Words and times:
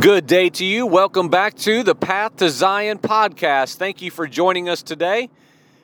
Good 0.00 0.28
day 0.28 0.48
to 0.50 0.64
you. 0.64 0.86
Welcome 0.86 1.28
back 1.28 1.56
to 1.56 1.82
the 1.82 1.94
Path 1.94 2.36
to 2.36 2.50
Zion 2.50 2.98
podcast. 2.98 3.78
Thank 3.78 4.00
you 4.00 4.12
for 4.12 4.28
joining 4.28 4.68
us 4.68 4.80
today. 4.80 5.28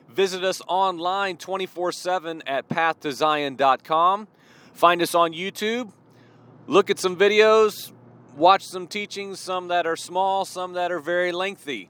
Visit 0.07 0.41
us 0.41 0.61
online 0.69 1.35
24 1.35 1.91
7 1.91 2.41
at 2.47 2.69
pathtozion.com. 2.69 4.27
Find 4.73 5.01
us 5.01 5.15
on 5.15 5.33
YouTube. 5.33 5.91
Look 6.65 6.89
at 6.89 6.97
some 6.97 7.17
videos. 7.17 7.91
Watch 8.37 8.63
some 8.65 8.87
teachings, 8.87 9.41
some 9.41 9.67
that 9.67 9.85
are 9.85 9.97
small, 9.97 10.45
some 10.45 10.73
that 10.73 10.93
are 10.93 10.99
very 10.99 11.33
lengthy. 11.33 11.89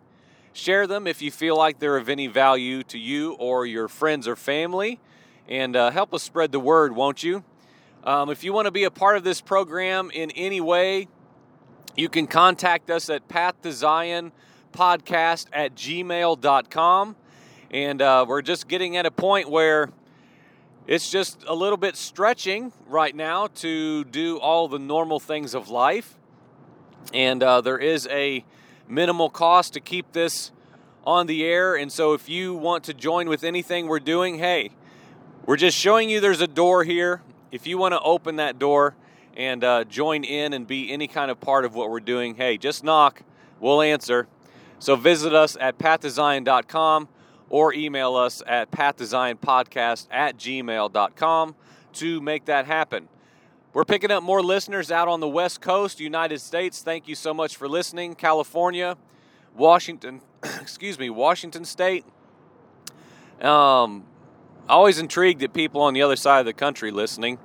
Share 0.52 0.88
them 0.88 1.06
if 1.06 1.22
you 1.22 1.30
feel 1.30 1.56
like 1.56 1.78
they're 1.78 1.98
of 1.98 2.10
any 2.10 2.26
value 2.26 2.82
to 2.84 2.98
you 2.98 3.34
or 3.34 3.68
your 3.68 3.88
friends 3.88 4.28
or 4.28 4.36
family. 4.36 5.00
And 5.48 5.76
uh, 5.76 5.92
help 5.92 6.12
us 6.12 6.24
spread 6.24 6.52
the 6.52 6.60
word, 6.60 6.96
won't 6.96 7.22
you? 7.22 7.44
Um, 8.04 8.32
if 8.32 8.44
you 8.44 8.52
want 8.52 8.66
to 8.66 8.72
be 8.72 8.84
a 8.84 8.92
part 8.92 9.16
of 9.16 9.24
this 9.24 9.42
program 9.42 10.10
in 10.12 10.32
any 10.32 10.60
way, 10.60 11.08
you 11.96 12.10
can 12.10 12.28
contact 12.28 12.90
us 12.90 13.10
at 13.10 13.28
Path 13.28 13.62
to 13.62 13.72
Zion 13.72 14.32
podcast 14.74 15.48
at 15.54 15.76
gmail.com. 15.76 17.16
And 17.72 18.02
uh, 18.02 18.26
we're 18.28 18.42
just 18.42 18.68
getting 18.68 18.98
at 18.98 19.06
a 19.06 19.12
point 19.12 19.50
where 19.50 19.90
it's 20.88 21.10
just 21.10 21.44
a 21.48 21.56
little 21.56 21.78
bit 21.78 21.96
stretching 21.96 22.74
right 22.88 23.16
now 23.16 23.48
to 23.48 24.04
do 24.04 24.38
all 24.40 24.68
the 24.68 24.78
normal 24.78 25.20
things 25.20 25.56
of 25.56 25.70
life. 25.70 26.16
And 27.14 27.42
uh, 27.42 27.62
there 27.62 27.78
is 27.78 28.08
a 28.12 28.44
minimal 28.88 29.30
cost 29.30 29.74
to 29.74 29.80
keep 29.80 30.12
this 30.12 30.52
on 31.06 31.28
the 31.28 31.46
air. 31.46 31.76
And 31.76 31.92
so 31.92 32.14
if 32.14 32.28
you 32.28 32.56
want 32.56 32.84
to 32.86 32.94
join 32.94 33.30
with 33.30 33.44
anything 33.44 33.88
we're 33.88 34.00
doing, 34.00 34.38
hey, 34.38 34.72
we're 35.46 35.58
just 35.58 35.78
showing 35.78 36.10
you 36.10 36.20
there's 36.20 36.42
a 36.42 36.48
door 36.48 36.84
here. 36.84 37.22
If 37.52 37.66
you 37.66 37.78
want 37.78 37.94
to 37.94 38.02
open 38.02 38.36
that 38.36 38.60
door, 38.60 38.96
and 39.36 39.64
uh, 39.64 39.84
join 39.84 40.24
in 40.24 40.54
and 40.54 40.66
be 40.66 40.92
any 40.92 41.08
kind 41.08 41.30
of 41.30 41.40
part 41.40 41.66
of 41.66 41.76
what 41.76 41.90
we're 41.90 42.00
doing, 42.00 42.36
hey, 42.36 42.58
just 42.58 42.84
knock. 42.84 43.22
We'll 43.60 43.82
answer. 43.82 44.28
So 44.80 44.96
visit 44.96 45.34
us 45.34 45.58
at 45.60 45.78
pathtozion.com 45.78 47.08
or 47.50 47.74
email 47.74 48.16
us 48.16 48.44
at 48.46 48.72
pathtoZionPodcast 48.72 50.08
at 50.12 50.38
gmail.com 50.38 51.56
to 51.94 52.22
make 52.22 52.46
that 52.46 52.66
happen. 52.66 53.08
We're 53.74 53.86
picking 53.86 54.12
up 54.12 54.24
more 54.24 54.42
listeners 54.42 54.90
out 54.90 55.08
on 55.08 55.20
the 55.20 55.28
West 55.28 55.62
Coast, 55.62 56.00
United 56.00 56.40
States. 56.40 56.82
Thank 56.82 57.08
you 57.08 57.16
so 57.16 57.34
much 57.34 57.58
for 57.58 57.68
listening. 57.68 58.16
California, 58.16 58.98
Washington, 59.56 60.22
excuse 60.62 60.98
me, 60.98 61.10
Washington 61.10 61.66
State. 61.66 62.06
Um, 63.42 64.06
always 64.70 64.98
intrigued 64.98 65.44
at 65.44 65.54
people 65.54 65.82
on 65.82 65.94
the 65.94 66.02
other 66.02 66.16
side 66.16 66.40
of 66.40 66.46
the 66.46 66.54
country 66.54 66.90
listening. 66.90 67.38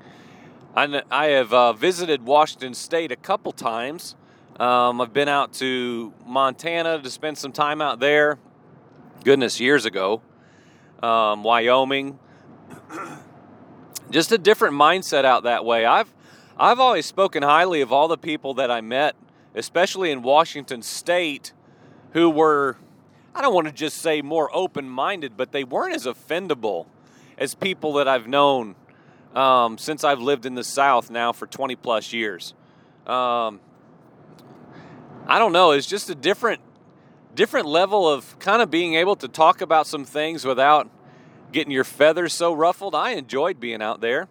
I, 0.74 1.02
I 1.10 1.26
have 1.26 1.52
uh, 1.52 1.72
visited 1.72 2.24
Washington 2.24 2.74
State 2.74 3.10
a 3.10 3.16
couple 3.16 3.50
times. 3.50 4.14
Um, 4.58 5.00
I've 5.00 5.12
been 5.12 5.28
out 5.28 5.52
to 5.54 6.12
Montana 6.24 7.02
to 7.02 7.10
spend 7.10 7.38
some 7.38 7.50
time 7.50 7.82
out 7.82 7.98
there. 7.98 8.38
Goodness, 9.24 9.58
years 9.58 9.84
ago. 9.84 10.22
Um, 11.02 11.42
Wyoming. 11.42 12.20
Just 14.10 14.30
a 14.30 14.38
different 14.38 14.74
mindset 14.74 15.24
out 15.24 15.42
that 15.42 15.64
way. 15.64 15.84
I've 15.84 16.12
I've 16.56 16.78
always 16.78 17.06
spoken 17.06 17.42
highly 17.42 17.80
of 17.80 17.92
all 17.92 18.06
the 18.06 18.18
people 18.18 18.54
that 18.54 18.70
I 18.70 18.80
met, 18.80 19.16
especially 19.54 20.10
in 20.10 20.22
Washington 20.22 20.82
State, 20.82 21.52
who 22.12 22.28
were 22.28 22.76
I 23.34 23.42
don't 23.42 23.54
want 23.54 23.66
to 23.68 23.72
just 23.72 23.98
say 23.98 24.22
more 24.22 24.50
open-minded, 24.52 25.36
but 25.36 25.52
they 25.52 25.64
weren't 25.64 25.94
as 25.94 26.06
offendable 26.06 26.86
as 27.38 27.54
people 27.54 27.92
that 27.94 28.08
I've 28.08 28.26
known 28.26 28.74
um, 29.34 29.78
since 29.78 30.04
I've 30.04 30.20
lived 30.20 30.46
in 30.46 30.54
the 30.54 30.64
South 30.64 31.10
now 31.10 31.32
for 31.32 31.46
20 31.46 31.76
plus 31.76 32.12
years. 32.12 32.54
Um, 33.06 33.60
I 35.26 35.38
don't 35.38 35.52
know. 35.52 35.70
It's 35.72 35.86
just 35.86 36.10
a 36.10 36.14
different, 36.14 36.60
different 37.34 37.66
level 37.66 38.08
of 38.08 38.38
kind 38.38 38.60
of 38.62 38.70
being 38.70 38.94
able 38.94 39.16
to 39.16 39.28
talk 39.28 39.60
about 39.60 39.86
some 39.86 40.04
things 40.04 40.44
without 40.44 40.90
getting 41.52 41.72
your 41.72 41.84
feathers 41.84 42.32
so 42.32 42.52
ruffled. 42.52 42.94
I 42.94 43.10
enjoyed 43.10 43.60
being 43.60 43.82
out 43.82 44.00
there. 44.00 44.28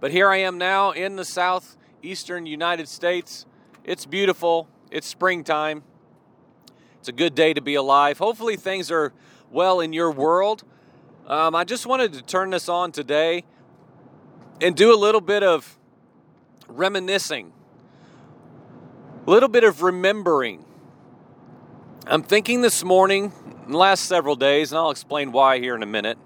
But 0.00 0.10
here 0.10 0.28
I 0.28 0.38
am 0.38 0.58
now 0.58 0.90
in 0.90 1.16
the 1.16 1.24
southeastern 1.24 2.44
United 2.44 2.88
States. 2.88 3.46
It's 3.84 4.04
beautiful. 4.04 4.68
It's 4.90 5.06
springtime. 5.06 5.84
It's 6.98 7.08
a 7.08 7.12
good 7.12 7.34
day 7.34 7.54
to 7.54 7.60
be 7.60 7.74
alive. 7.74 8.18
Hopefully, 8.18 8.56
things 8.56 8.90
are 8.90 9.12
well 9.50 9.80
in 9.80 9.92
your 9.92 10.10
world. 10.10 10.64
Um, 11.26 11.54
I 11.54 11.64
just 11.64 11.86
wanted 11.86 12.12
to 12.14 12.22
turn 12.22 12.50
this 12.50 12.68
on 12.68 12.92
today 12.92 13.44
and 14.62 14.76
do 14.76 14.94
a 14.94 14.96
little 14.96 15.20
bit 15.20 15.42
of 15.42 15.76
reminiscing, 16.68 17.52
a 19.26 19.30
little 19.30 19.48
bit 19.48 19.64
of 19.64 19.82
remembering. 19.82 20.64
I'm 22.06 22.22
thinking 22.22 22.62
this 22.62 22.84
morning, 22.84 23.32
the 23.66 23.76
last 23.76 24.04
several 24.04 24.36
days, 24.36 24.70
and 24.70 24.78
I'll 24.78 24.90
explain 24.90 25.32
why 25.32 25.58
here 25.58 25.74
in 25.74 25.82
a 25.82 25.86
minute, 25.86 26.16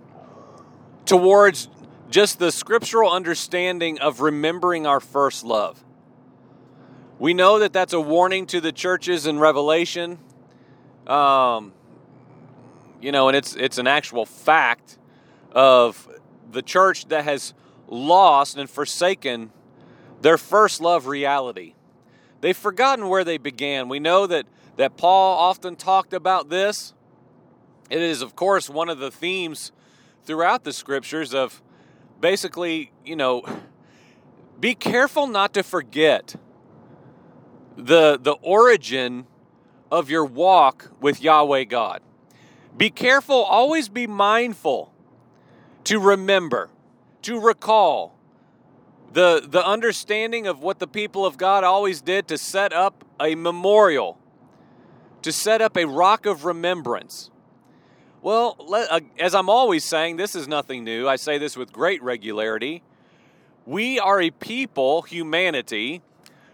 towards 1.06 1.68
just 2.10 2.38
the 2.38 2.52
scriptural 2.52 3.10
understanding 3.10 3.98
of 4.00 4.20
remembering 4.20 4.86
our 4.86 5.00
first 5.00 5.42
love. 5.42 5.82
We 7.18 7.32
know 7.32 7.58
that 7.60 7.72
that's 7.72 7.94
a 7.94 8.00
warning 8.00 8.46
to 8.48 8.60
the 8.60 8.72
churches 8.72 9.26
in 9.26 9.38
Revelation. 9.38 10.18
Um, 11.06 11.72
you 13.00 13.12
know, 13.12 13.28
and 13.28 13.36
it's 13.36 13.56
it's 13.56 13.78
an 13.78 13.86
actual 13.86 14.26
fact 14.26 14.98
of 15.52 16.08
the 16.50 16.60
church 16.60 17.06
that 17.06 17.24
has 17.24 17.54
lost 17.88 18.56
and 18.56 18.68
forsaken 18.68 19.50
their 20.20 20.38
first 20.38 20.80
love 20.80 21.06
reality. 21.06 21.74
They've 22.40 22.56
forgotten 22.56 23.08
where 23.08 23.24
they 23.24 23.38
began. 23.38 23.88
We 23.88 24.00
know 24.00 24.26
that, 24.26 24.46
that 24.76 24.96
Paul 24.96 25.38
often 25.38 25.76
talked 25.76 26.12
about 26.12 26.48
this. 26.48 26.94
It 27.90 28.00
is, 28.02 28.22
of 28.22 28.36
course, 28.36 28.68
one 28.68 28.88
of 28.88 28.98
the 28.98 29.10
themes 29.10 29.72
throughout 30.24 30.64
the 30.64 30.72
scriptures 30.72 31.32
of 31.32 31.62
basically, 32.20 32.92
you 33.04 33.16
know, 33.16 33.44
be 34.58 34.74
careful 34.74 35.26
not 35.26 35.54
to 35.54 35.62
forget 35.62 36.34
the, 37.76 38.18
the 38.20 38.32
origin 38.42 39.26
of 39.90 40.10
your 40.10 40.24
walk 40.24 40.90
with 41.00 41.22
Yahweh 41.22 41.64
God. 41.64 42.00
Be 42.76 42.90
careful, 42.90 43.36
always 43.36 43.88
be 43.88 44.06
mindful 44.06 44.92
to 45.84 45.98
remember 45.98 46.70
to 47.26 47.40
recall 47.40 48.14
the, 49.12 49.44
the 49.44 49.66
understanding 49.66 50.46
of 50.46 50.60
what 50.60 50.78
the 50.78 50.86
people 50.86 51.26
of 51.26 51.36
God 51.36 51.64
always 51.64 52.00
did 52.00 52.28
to 52.28 52.38
set 52.38 52.72
up 52.72 53.04
a 53.18 53.34
memorial, 53.34 54.16
to 55.22 55.32
set 55.32 55.60
up 55.60 55.76
a 55.76 55.86
rock 55.86 56.24
of 56.24 56.44
remembrance. 56.44 57.32
Well, 58.22 58.56
let, 58.68 58.92
uh, 58.92 59.00
as 59.18 59.34
I'm 59.34 59.48
always 59.48 59.82
saying, 59.82 60.18
this 60.18 60.36
is 60.36 60.46
nothing 60.46 60.84
new. 60.84 61.08
I 61.08 61.16
say 61.16 61.36
this 61.36 61.56
with 61.56 61.72
great 61.72 62.00
regularity. 62.00 62.84
We 63.66 63.98
are 63.98 64.20
a 64.20 64.30
people, 64.30 65.02
humanity, 65.02 66.02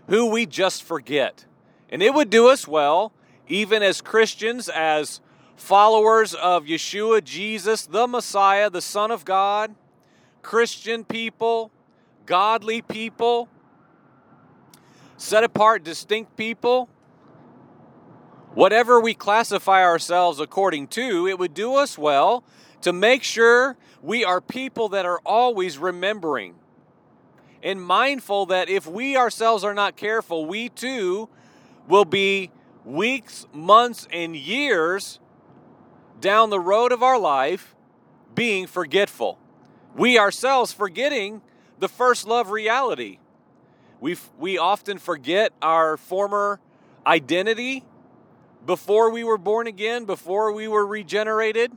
who 0.08 0.30
we 0.30 0.46
just 0.46 0.84
forget. 0.84 1.44
And 1.90 2.02
it 2.02 2.14
would 2.14 2.30
do 2.30 2.48
us 2.48 2.66
well, 2.66 3.12
even 3.46 3.82
as 3.82 4.00
Christians, 4.00 4.70
as 4.70 5.20
followers 5.54 6.32
of 6.32 6.64
Yeshua, 6.64 7.22
Jesus, 7.22 7.84
the 7.84 8.06
Messiah, 8.06 8.70
the 8.70 8.80
Son 8.80 9.10
of 9.10 9.26
God, 9.26 9.74
Christian 10.42 11.04
people, 11.04 11.70
godly 12.26 12.82
people, 12.82 13.48
set 15.16 15.44
apart, 15.44 15.84
distinct 15.84 16.36
people, 16.36 16.88
whatever 18.54 19.00
we 19.00 19.14
classify 19.14 19.82
ourselves 19.82 20.40
according 20.40 20.88
to, 20.88 21.26
it 21.26 21.38
would 21.38 21.54
do 21.54 21.76
us 21.76 21.96
well 21.96 22.44
to 22.82 22.92
make 22.92 23.22
sure 23.22 23.76
we 24.02 24.24
are 24.24 24.40
people 24.40 24.88
that 24.90 25.06
are 25.06 25.20
always 25.24 25.78
remembering 25.78 26.56
and 27.62 27.80
mindful 27.80 28.46
that 28.46 28.68
if 28.68 28.86
we 28.86 29.16
ourselves 29.16 29.62
are 29.62 29.74
not 29.74 29.96
careful, 29.96 30.46
we 30.46 30.68
too 30.68 31.28
will 31.88 32.04
be 32.04 32.50
weeks, 32.84 33.46
months, 33.52 34.08
and 34.12 34.34
years 34.34 35.20
down 36.20 36.50
the 36.50 36.58
road 36.60 36.90
of 36.90 37.02
our 37.02 37.18
life 37.18 37.74
being 38.34 38.66
forgetful 38.66 39.38
we 39.96 40.18
ourselves 40.18 40.72
forgetting 40.72 41.42
the 41.78 41.88
first 41.88 42.26
love 42.26 42.50
reality. 42.50 43.18
We, 44.00 44.16
we 44.38 44.58
often 44.58 44.98
forget 44.98 45.52
our 45.60 45.96
former 45.96 46.60
identity 47.06 47.84
before 48.64 49.10
we 49.10 49.24
were 49.24 49.38
born 49.38 49.66
again, 49.66 50.04
before 50.04 50.52
we 50.52 50.68
were 50.68 50.86
regenerated. 50.86 51.72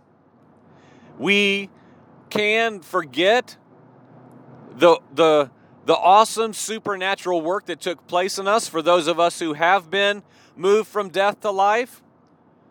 We 1.18 1.70
can 2.30 2.82
forget 2.82 3.58
the, 4.78 5.00
the, 5.14 5.52
the 5.86 5.96
awesome 5.96 6.54
supernatural 6.54 7.42
work 7.42 7.66
that 7.66 7.80
took 7.80 8.08
place 8.08 8.38
in 8.38 8.48
us 8.48 8.68
for 8.68 8.82
those 8.82 9.08
of 9.08 9.20
us 9.20 9.40
who 9.40 9.54
have 9.54 9.90
been 9.90 10.24
moved 10.56 10.88
from 10.88 11.10
death 11.10 11.42
to 11.42 11.52
life, 11.52 12.02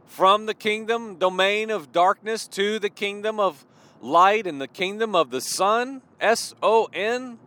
from 0.06 0.46
the 0.46 0.54
kingdom 0.54 1.16
domain 1.16 1.70
of 1.70 1.92
darkness 1.92 2.46
to 2.48 2.78
the 2.78 2.90
kingdom 2.90 3.40
of 3.40 3.64
light 4.04 4.46
in 4.46 4.58
the 4.58 4.68
kingdom 4.68 5.16
of 5.16 5.30
the 5.30 5.40
Son, 5.40 6.02
S 6.20 6.54
O 6.62 6.88
N. 6.92 7.38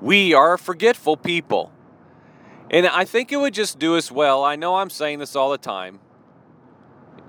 We 0.00 0.32
are 0.32 0.56
forgetful 0.56 1.18
people. 1.18 1.70
And 2.70 2.86
I 2.86 3.04
think 3.04 3.30
it 3.30 3.36
would 3.36 3.52
just 3.52 3.78
do 3.78 3.96
us 3.96 4.10
well. 4.10 4.42
I 4.42 4.56
know 4.56 4.76
I'm 4.76 4.88
saying 4.88 5.18
this 5.18 5.36
all 5.36 5.50
the 5.50 5.58
time 5.58 6.00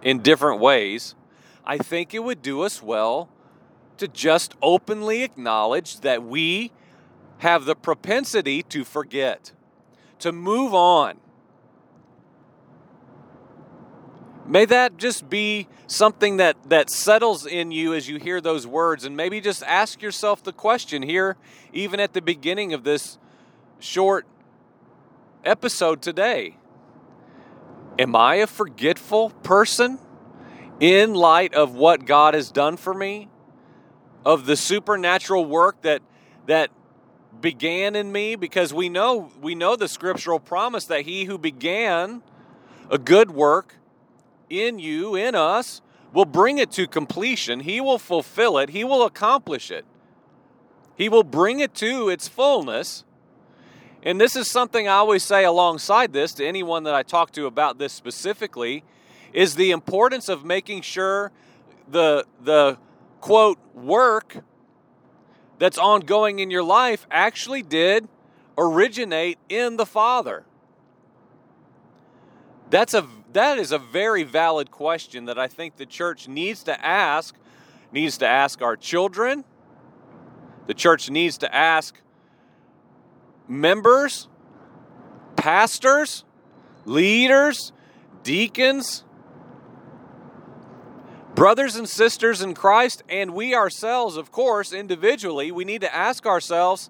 in 0.01 0.19
different 0.19 0.61
ways. 0.61 1.15
I 1.65 1.77
think 1.77 2.13
it 2.13 2.23
would 2.23 2.41
do 2.41 2.61
us 2.61 2.81
well 2.81 3.29
to 3.97 4.07
just 4.07 4.55
openly 4.61 5.23
acknowledge 5.23 5.99
that 5.99 6.23
we 6.23 6.71
have 7.39 7.65
the 7.65 7.75
propensity 7.75 8.63
to 8.63 8.85
forget, 8.85 9.51
to 10.19 10.31
move 10.31 10.73
on. 10.73 11.17
May 14.45 14.65
that 14.65 14.97
just 14.97 15.29
be 15.29 15.67
something 15.87 16.37
that, 16.37 16.57
that 16.69 16.89
settles 16.89 17.45
in 17.45 17.71
you 17.71 17.93
as 17.93 18.09
you 18.09 18.17
hear 18.17 18.41
those 18.41 18.67
words, 18.67 19.05
and 19.05 19.15
maybe 19.15 19.39
just 19.39 19.63
ask 19.63 20.01
yourself 20.01 20.43
the 20.43 20.51
question 20.51 21.01
here, 21.01 21.37
even 21.71 21.99
at 21.99 22.13
the 22.13 22.21
beginning 22.21 22.73
of 22.73 22.83
this 22.83 23.17
short 23.79 24.25
episode 25.43 26.01
today 26.01 26.57
Am 27.99 28.15
I 28.15 28.35
a 28.35 28.47
forgetful 28.47 29.29
person 29.29 29.99
in 30.79 31.13
light 31.13 31.53
of 31.53 31.75
what 31.75 32.05
God 32.05 32.33
has 32.33 32.51
done 32.51 32.75
for 32.75 32.93
me? 32.93 33.29
Of 34.25 34.47
the 34.47 34.55
supernatural 34.55 35.45
work 35.45 35.81
that 35.83 36.01
that 36.47 36.71
began 37.39 37.95
in 37.95 38.11
me 38.11 38.35
because 38.35 38.73
we 38.73 38.89
know 38.89 39.31
we 39.41 39.53
know 39.53 39.75
the 39.75 39.87
scriptural 39.87 40.39
promise 40.39 40.85
that 40.85 41.01
he 41.01 41.25
who 41.25 41.37
began 41.37 42.23
a 42.89 42.97
good 42.97 43.29
work 43.29 43.75
in 44.49 44.79
you 44.79 45.15
in 45.15 45.35
us 45.35 45.81
will 46.13 46.25
bring 46.25 46.57
it 46.57 46.71
to 46.71 46.87
completion. 46.87 47.61
He 47.61 47.81
will 47.81 47.97
fulfill 47.97 48.57
it. 48.57 48.69
He 48.69 48.83
will 48.83 49.03
accomplish 49.03 49.71
it. 49.71 49.85
He 50.95 51.09
will 51.09 51.23
bring 51.23 51.59
it 51.59 51.73
to 51.75 52.09
its 52.09 52.27
fullness. 52.27 53.03
And 54.03 54.19
this 54.19 54.35
is 54.35 54.49
something 54.49 54.87
I 54.87 54.93
always 54.93 55.23
say 55.23 55.43
alongside 55.43 56.13
this 56.13 56.33
to 56.35 56.45
anyone 56.45 56.83
that 56.83 56.93
I 56.93 57.03
talk 57.03 57.31
to 57.31 57.45
about 57.45 57.77
this 57.79 57.93
specifically 57.93 58.83
is 59.31 59.55
the 59.55 59.71
importance 59.71 60.29
of 60.29 60.45
making 60.45 60.81
sure 60.81 61.31
the 61.87 62.25
the 62.41 62.77
quote 63.21 63.57
work 63.73 64.43
that's 65.57 65.77
ongoing 65.77 66.39
in 66.39 66.51
your 66.51 66.63
life 66.63 67.07
actually 67.09 67.63
did 67.63 68.07
originate 68.57 69.39
in 69.49 69.77
the 69.77 69.85
Father. 69.85 70.45
That's 72.73 72.95
a 72.95 73.05
that 73.33 73.59
is 73.59 73.71
a 73.71 73.77
very 73.77 74.23
valid 74.23 74.71
question 74.71 75.25
that 75.25 75.37
I 75.37 75.47
think 75.47 75.77
the 75.77 75.85
church 75.85 76.27
needs 76.27 76.63
to 76.63 76.83
ask, 76.83 77.35
needs 77.91 78.17
to 78.17 78.25
ask 78.25 78.63
our 78.63 78.75
children. 78.75 79.43
The 80.65 80.73
church 80.73 81.07
needs 81.11 81.37
to 81.37 81.53
ask 81.53 81.95
members, 83.47 84.27
pastors, 85.35 86.23
leaders, 86.83 87.71
deacons, 88.23 89.03
brothers 91.35 91.75
and 91.75 91.87
sisters 91.87 92.41
in 92.41 92.55
Christ, 92.55 93.03
and 93.07 93.35
we 93.35 93.53
ourselves, 93.53 94.17
of 94.17 94.31
course, 94.31 94.73
individually, 94.73 95.51
we 95.51 95.63
need 95.63 95.81
to 95.81 95.95
ask 95.95 96.25
ourselves 96.25 96.89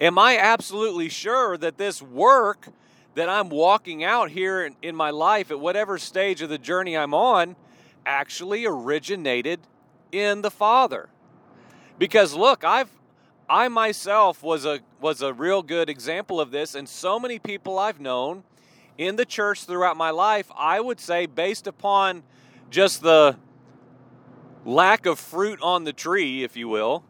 Am 0.00 0.20
I 0.20 0.38
absolutely 0.38 1.08
sure 1.08 1.58
that 1.58 1.78
this 1.78 2.00
work 2.00 2.68
that 3.14 3.28
I'm 3.28 3.48
walking 3.48 4.04
out 4.04 4.30
here 4.30 4.64
in, 4.64 4.76
in 4.82 4.94
my 4.94 5.10
life 5.10 5.50
at 5.50 5.60
whatever 5.60 5.98
stage 5.98 6.42
of 6.42 6.48
the 6.48 6.58
journey 6.58 6.96
I'm 6.96 7.14
on 7.14 7.56
actually 8.06 8.64
originated 8.66 9.60
in 10.12 10.42
the 10.42 10.50
Father? 10.50 11.08
Because 11.98 12.34
look, 12.34 12.64
I've 12.64 12.90
I 13.48 13.66
myself 13.68 14.42
was 14.42 14.64
a 14.64 14.80
was 15.00 15.22
a 15.22 15.32
real 15.32 15.62
good 15.62 15.90
example 15.90 16.40
of 16.40 16.50
this, 16.50 16.74
and 16.74 16.88
so 16.88 17.18
many 17.18 17.38
people 17.38 17.78
I've 17.78 18.00
known 18.00 18.44
in 18.96 19.16
the 19.16 19.24
church 19.24 19.64
throughout 19.64 19.96
my 19.96 20.10
life, 20.10 20.50
I 20.56 20.78
would 20.78 21.00
say, 21.00 21.26
based 21.26 21.66
upon 21.66 22.22
just 22.70 23.02
the 23.02 23.36
lack 24.64 25.06
of 25.06 25.18
fruit 25.18 25.60
on 25.62 25.84
the 25.84 25.92
tree, 25.92 26.44
if 26.44 26.56
you 26.56 26.68
will, 26.68 27.02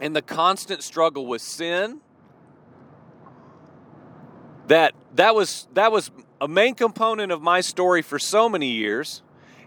and 0.00 0.14
the 0.14 0.22
constant 0.22 0.82
struggle 0.82 1.26
with 1.26 1.42
sin, 1.42 2.00
that 4.68 4.94
that 5.14 5.34
was 5.34 5.68
that 5.74 5.92
was 5.92 6.10
a 6.40 6.48
main 6.48 6.74
component 6.74 7.32
of 7.32 7.42
my 7.42 7.60
story 7.60 8.02
for 8.02 8.18
so 8.18 8.48
many 8.48 8.70
years, 8.70 9.22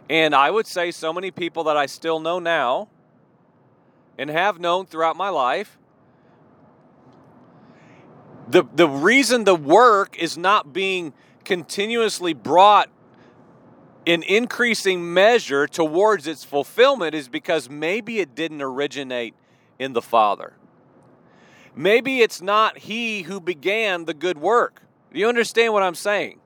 and 0.09 0.35
I 0.35 0.51
would 0.51 0.67
say 0.67 0.91
so 0.91 1.13
many 1.13 1.31
people 1.31 1.63
that 1.65 1.77
I 1.77 1.85
still 1.85 2.19
know 2.19 2.39
now 2.39 2.89
and 4.17 4.29
have 4.29 4.59
known 4.59 4.85
throughout 4.85 5.15
my 5.15 5.29
life. 5.29 5.77
The, 8.49 8.63
the 8.73 8.87
reason 8.87 9.43
the 9.43 9.55
work 9.55 10.17
is 10.17 10.37
not 10.37 10.71
being 10.71 11.13
continuously 11.43 12.33
brought 12.33 12.89
in 14.05 14.23
increasing 14.23 15.13
measure 15.13 15.67
towards 15.67 16.27
its 16.27 16.45
fulfillment 16.45 17.13
is 17.13 17.27
because 17.27 17.69
maybe 17.69 18.19
it 18.19 18.35
didn't 18.35 18.61
originate 18.61 19.35
in 19.79 19.91
the 19.93 20.01
Father. 20.01 20.53
Maybe 21.75 22.21
it's 22.21 22.41
not 22.41 22.77
He 22.79 23.23
who 23.23 23.41
began 23.41 24.05
the 24.05 24.13
good 24.13 24.37
work. 24.37 24.81
Do 25.13 25.19
you 25.19 25.27
understand 25.27 25.73
what 25.73 25.83
I'm 25.83 25.95
saying? 25.95 26.39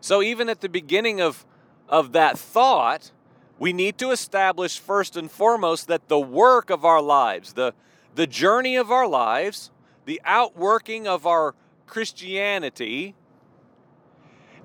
So, 0.00 0.22
even 0.22 0.48
at 0.48 0.60
the 0.60 0.68
beginning 0.68 1.20
of, 1.20 1.44
of 1.88 2.12
that 2.12 2.38
thought, 2.38 3.10
we 3.58 3.72
need 3.72 3.98
to 3.98 4.10
establish 4.10 4.78
first 4.78 5.16
and 5.16 5.30
foremost 5.30 5.88
that 5.88 6.08
the 6.08 6.18
work 6.18 6.70
of 6.70 6.84
our 6.84 7.00
lives, 7.00 7.54
the, 7.54 7.74
the 8.14 8.26
journey 8.26 8.76
of 8.76 8.90
our 8.90 9.06
lives, 9.06 9.70
the 10.04 10.20
outworking 10.24 11.08
of 11.08 11.26
our 11.26 11.54
Christianity 11.86 13.14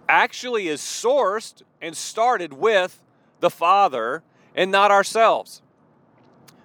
actually 0.08 0.68
is 0.68 0.82
sourced 0.82 1.62
and 1.82 1.96
started 1.96 2.54
with 2.54 3.02
the 3.40 3.50
Father 3.50 4.24
and 4.54 4.72
not 4.72 4.92
ourselves. 4.92 5.62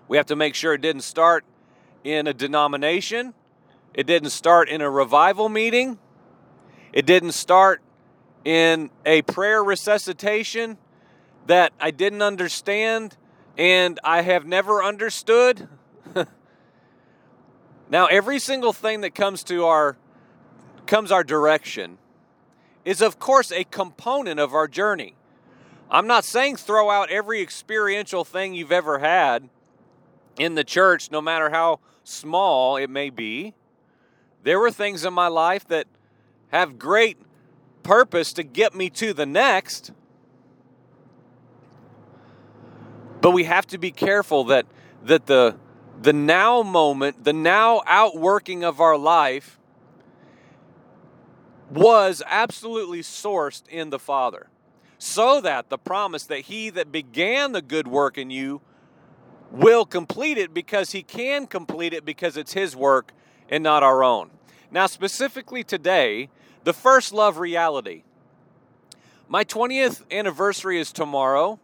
We 0.08 0.16
have 0.16 0.26
to 0.26 0.37
make 0.37 0.54
sure 0.54 0.75
it 0.75 0.81
didn't 0.81 1.02
start 1.02 1.44
in 2.04 2.26
a 2.26 2.34
denomination, 2.34 3.34
it 3.94 4.06
didn't 4.06 4.31
start 4.31 4.69
in 4.69 4.81
a 4.81 4.90
revival 4.90 5.49
meeting, 5.49 5.99
it 6.96 7.04
didn't 7.04 7.32
start 7.32 7.82
in 8.43 8.88
a 9.04 9.20
prayer 9.20 9.62
resuscitation 9.62 10.78
that 11.46 11.75
I 11.78 11.90
didn't 11.90 12.22
understand 12.22 13.19
and 13.58 14.00
I 14.02 14.22
have 14.22 14.46
never 14.46 14.82
understood. 14.82 15.69
now 17.90 18.06
every 18.06 18.38
single 18.38 18.72
thing 18.72 19.02
that 19.02 19.14
comes 19.14 19.44
to 19.44 19.66
our 19.66 19.98
comes 20.87 21.12
our 21.12 21.22
direction 21.22 21.98
is 22.87 23.02
of 23.02 23.18
course 23.18 23.52
a 23.52 23.64
component 23.64 24.40
of 24.40 24.54
our 24.54 24.66
journey. 24.66 25.16
I'm 25.90 26.06
not 26.06 26.25
saying 26.25 26.56
throw 26.56 26.88
out 26.88 27.11
every 27.11 27.42
experiential 27.42 28.25
thing 28.25 28.54
you've 28.54 28.73
ever 28.73 29.00
had 29.00 29.50
in 30.38 30.54
the 30.54 30.64
church 30.64 31.11
no 31.11 31.21
matter 31.21 31.50
how 31.50 31.80
small 32.04 32.78
it 32.78 32.88
may 32.88 33.11
be. 33.11 33.52
There 34.44 34.59
were 34.59 34.71
things 34.71 35.04
in 35.04 35.12
my 35.12 35.28
life 35.28 35.68
that 35.68 35.87
have 36.49 36.79
great 36.79 37.19
purpose 37.83 38.33
to 38.35 38.43
get 38.43 38.75
me 38.75 38.91
to 38.91 39.12
the 39.12 39.26
next. 39.26 39.93
But 43.21 43.31
we 43.31 43.45
have 43.45 43.67
to 43.69 43.79
be 43.79 43.91
careful 43.91 44.45
that 44.45 44.67
that 45.05 45.26
the 45.26 45.57
the 46.00 46.12
now 46.12 46.62
moment, 46.62 47.25
the 47.25 47.33
now 47.33 47.83
outworking 47.87 48.65
of 48.65 48.81
our 48.81 48.99
life 48.99 49.59
was 51.71 52.23
absolutely 52.26 53.00
sourced 53.00 53.67
in 53.69 53.91
the 53.91 53.99
Father. 53.99 54.49
So 54.99 55.41
that 55.41 55.69
the 55.69 55.79
promise 55.79 56.25
that 56.25 56.41
he 56.41 56.71
that 56.71 56.91
began 56.91 57.53
the 57.53 57.62
good 57.62 57.87
work 57.87 58.17
in 58.17 58.31
you 58.31 58.61
will 59.50 59.85
complete 59.85 60.38
it 60.38 60.55
because 60.55 60.93
he 60.93 61.03
can 61.03 61.47
complete 61.47 61.93
it 61.93 62.05
because 62.05 62.37
it's 62.37 62.53
his 62.53 62.75
work 62.75 63.12
and 63.49 63.62
not 63.62 63.83
our 63.83 64.03
own. 64.03 64.31
Now, 64.70 64.87
specifically 64.87 65.62
today, 65.64 66.28
the 66.64 66.73
first 66.73 67.12
love 67.12 67.38
reality. 67.38 68.02
My 69.28 69.44
20th 69.44 70.02
anniversary 70.11 70.78
is 70.78 70.92
tomorrow. 70.92 71.58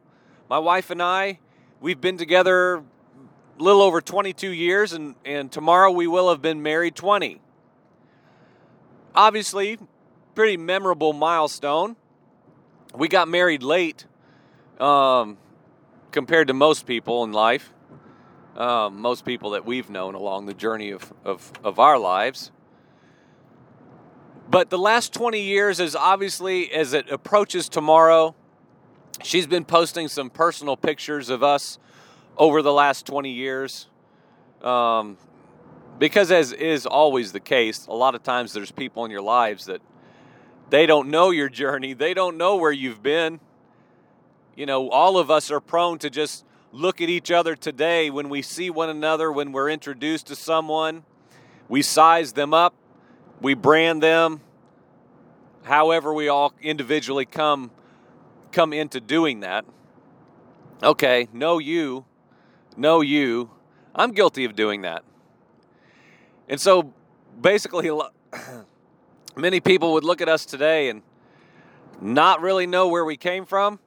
My 0.49 0.59
wife 0.59 0.90
and 0.90 1.02
I 1.02 1.38
We've 1.82 2.00
been 2.00 2.16
together 2.16 2.76
a 2.76 2.82
little 3.59 3.82
over 3.82 4.00
22 4.00 4.50
years, 4.50 4.92
and, 4.92 5.16
and 5.25 5.50
tomorrow 5.50 5.90
we 5.90 6.06
will 6.06 6.28
have 6.28 6.40
been 6.40 6.62
married 6.62 6.94
20. 6.94 7.40
Obviously, 9.16 9.78
pretty 10.37 10.56
memorable 10.56 11.12
milestone. 11.12 11.97
We 12.94 13.09
got 13.09 13.26
married 13.26 13.64
late 13.64 14.06
um, 14.78 15.38
compared 16.12 16.47
to 16.49 16.54
most 16.54 16.87
people 16.87 17.25
in 17.25 17.32
life, 17.32 17.75
um, 18.56 19.00
most 19.00 19.25
people 19.25 19.50
that 19.50 19.66
we've 19.66 19.90
known 19.90 20.14
along 20.14 20.47
the 20.47 20.54
journey 20.54 20.90
of, 20.90 21.12
of, 21.25 21.50
of 21.64 21.80
our 21.80 21.99
lives. 21.99 22.52
But 24.52 24.68
the 24.68 24.78
last 24.78 25.14
20 25.14 25.40
years 25.40 25.80
is 25.80 25.97
obviously, 25.97 26.71
as 26.73 26.92
it 26.92 27.11
approaches 27.11 27.71
tomorrow, 27.71 28.35
she's 29.23 29.47
been 29.47 29.64
posting 29.64 30.09
some 30.09 30.28
personal 30.28 30.76
pictures 30.76 31.30
of 31.30 31.42
us 31.42 31.78
over 32.37 32.61
the 32.61 32.73
last 32.73 33.06
20 33.06 33.30
years. 33.30 33.88
Um, 34.62 35.16
Because, 35.99 36.30
as 36.30 36.52
is 36.52 36.85
always 36.85 37.32
the 37.32 37.40
case, 37.40 37.87
a 37.87 37.94
lot 37.94 38.14
of 38.14 38.23
times 38.23 38.52
there's 38.52 38.71
people 38.71 39.06
in 39.06 39.11
your 39.11 39.23
lives 39.23 39.64
that 39.64 39.80
they 40.68 40.85
don't 40.85 41.09
know 41.09 41.30
your 41.30 41.49
journey, 41.49 41.94
they 41.94 42.12
don't 42.12 42.37
know 42.37 42.56
where 42.56 42.73
you've 42.73 43.02
been. 43.02 43.40
You 44.54 44.66
know, 44.66 44.90
all 44.90 45.16
of 45.16 45.30
us 45.30 45.50
are 45.50 45.61
prone 45.61 45.99
to 46.00 46.11
just 46.11 46.44
look 46.73 47.00
at 47.00 47.09
each 47.09 47.30
other 47.30 47.56
today 47.56 48.11
when 48.11 48.28
we 48.28 48.42
see 48.42 48.68
one 48.68 48.90
another, 48.90 49.32
when 49.32 49.50
we're 49.52 49.71
introduced 49.71 50.26
to 50.26 50.37
someone. 50.37 51.04
We 51.71 51.80
size 51.80 52.35
them 52.35 52.52
up, 52.52 52.75
we 53.42 53.54
brand 53.54 54.02
them, 54.02 54.40
however 55.64 56.14
we 56.14 56.28
all 56.28 56.54
individually 56.62 57.25
come 57.26 57.70
come 58.52 58.72
into 58.72 59.00
doing 59.00 59.40
that. 59.40 59.64
Okay, 60.82 61.28
know 61.32 61.58
you, 61.58 62.04
know 62.76 63.00
you. 63.00 63.50
I'm 63.94 64.12
guilty 64.12 64.44
of 64.44 64.54
doing 64.54 64.82
that. 64.82 65.04
And 66.49 66.61
so 66.61 66.92
basically 67.40 67.90
many 69.37 69.61
people 69.61 69.92
would 69.94 70.04
look 70.04 70.20
at 70.20 70.28
us 70.28 70.44
today 70.44 70.88
and 70.90 71.02
not 72.00 72.40
really 72.40 72.66
know 72.66 72.88
where 72.88 73.04
we 73.04 73.16
came 73.16 73.46
from 73.46 73.78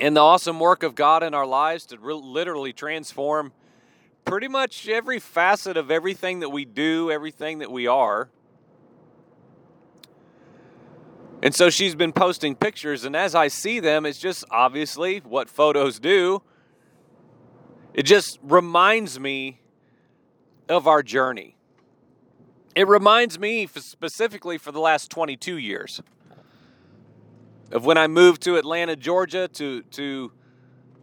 and 0.00 0.16
the 0.16 0.20
awesome 0.20 0.60
work 0.60 0.82
of 0.82 0.94
God 0.94 1.22
in 1.22 1.34
our 1.34 1.46
lives 1.46 1.86
to 1.86 1.98
re- 1.98 2.14
literally 2.14 2.72
transform 2.72 3.52
pretty 4.24 4.48
much 4.48 4.88
every 4.88 5.18
facet 5.18 5.76
of 5.76 5.90
everything 5.90 6.40
that 6.40 6.50
we 6.50 6.64
do, 6.64 7.10
everything 7.10 7.58
that 7.58 7.70
we 7.70 7.86
are. 7.86 8.30
And 11.42 11.54
so 11.54 11.70
she's 11.70 11.94
been 11.94 12.12
posting 12.12 12.54
pictures, 12.54 13.04
and 13.04 13.16
as 13.16 13.34
I 13.34 13.48
see 13.48 13.80
them, 13.80 14.04
it's 14.04 14.18
just 14.18 14.44
obviously 14.50 15.18
what 15.18 15.48
photos 15.48 15.98
do. 15.98 16.42
It 17.94 18.02
just 18.02 18.38
reminds 18.42 19.18
me 19.18 19.60
of 20.68 20.86
our 20.86 21.02
journey. 21.02 21.56
It 22.74 22.86
reminds 22.86 23.38
me 23.38 23.66
specifically 23.66 24.58
for 24.58 24.70
the 24.70 24.80
last 24.80 25.10
22 25.10 25.56
years 25.56 26.00
of 27.72 27.84
when 27.84 27.98
I 27.98 28.06
moved 28.06 28.42
to 28.42 28.56
Atlanta, 28.56 28.96
Georgia 28.96 29.48
to 29.48 29.82
to 29.82 30.32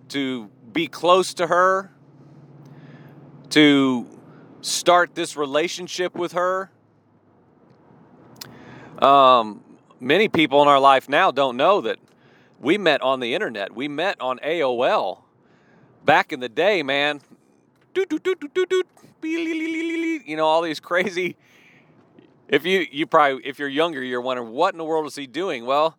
to 0.10 0.50
be 0.72 0.88
close 0.88 1.34
to 1.36 1.48
her, 1.48 1.92
to 3.50 4.08
start 4.62 5.16
this 5.16 5.38
relationship 5.38 6.16
with 6.16 6.34
her. 6.34 6.72
Um, 9.00 9.64
many 10.00 10.28
people 10.28 10.62
in 10.62 10.68
our 10.68 10.80
life 10.80 11.08
now 11.08 11.32
don't 11.32 11.58
know 11.58 11.82
that 11.82 12.00
we 12.60 12.78
met 12.78 13.02
on 13.02 13.20
the 13.20 13.36
internet. 13.36 13.76
We 13.76 13.88
met 13.88 14.20
on 14.20 14.40
AOL 14.40 15.22
back 16.04 16.34
in 16.34 16.40
the 16.40 16.50
day, 16.50 16.84
man. 16.84 17.22
You 17.96 18.06
know, 20.36 20.46
all 20.46 20.62
these 20.62 20.80
crazy. 20.80 21.36
If 22.48 22.66
you 22.66 22.86
you 22.92 23.06
probably 23.06 23.46
if 23.46 23.60
you're 23.60 23.68
younger, 23.68 24.04
you're 24.04 24.22
wondering 24.22 24.52
what 24.52 24.74
in 24.74 24.78
the 24.78 24.86
world 24.86 25.06
is 25.06 25.16
he 25.16 25.28
doing? 25.28 25.66
Well, 25.66 25.98